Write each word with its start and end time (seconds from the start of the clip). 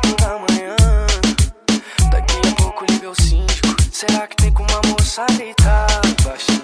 quatro 0.00 0.16
da 0.16 0.38
manhã. 0.38 0.76
Daqui 2.10 2.38
a 2.48 2.62
pouco 2.62 2.84
nível 2.90 3.14
5. 3.14 3.46
Será 3.92 4.26
que 4.26 4.36
tem 4.36 4.52
com 4.52 4.62
uma 4.62 4.80
moça 4.88 5.26
deitada? 5.36 6.00
Baixa. 6.24 6.59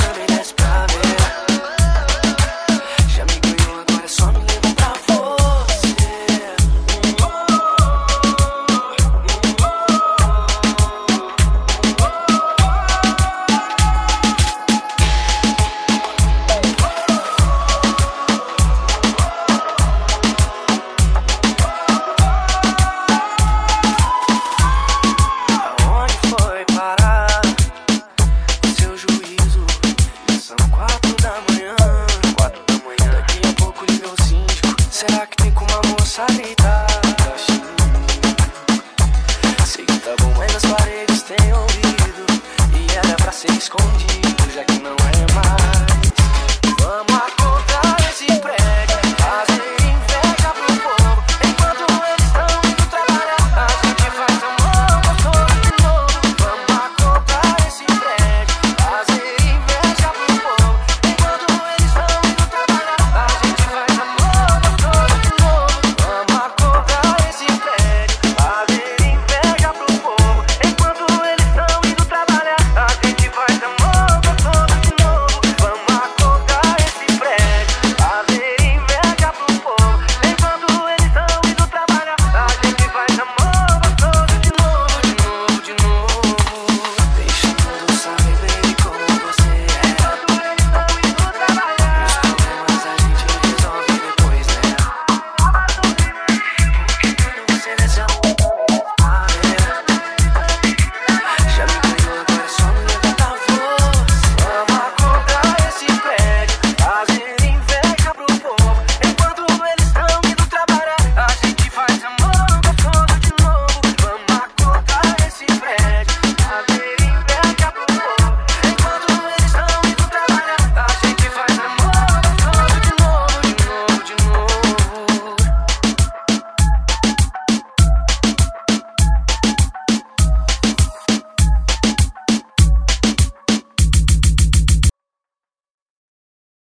coming. 0.00 0.29
escondido, 43.60 44.50
já 44.52 44.64
que 44.64 44.78
não 44.80 44.99